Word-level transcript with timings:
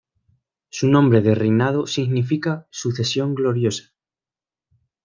Su 0.69 0.87
nombre 0.87 1.21
de 1.21 1.35
reinado 1.35 1.85
significa 1.85 2.65
"sucesión 2.71 3.35
gloriosa". 3.35 3.93